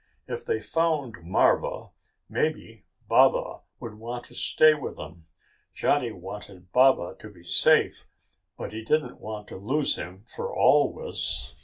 [0.25, 1.91] If they found marva,
[2.27, 5.27] maybe Baba would want to stay with them!
[5.75, 8.07] Johnny wanted Baba to be safe,
[8.57, 11.53] but he didn't want to lose him for always.